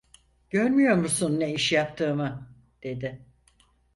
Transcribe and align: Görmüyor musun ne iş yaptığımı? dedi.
Görmüyor 0.49 0.95
musun 0.95 1.39
ne 1.39 1.53
iş 1.53 1.71
yaptığımı? 1.71 2.47
dedi. 2.83 3.25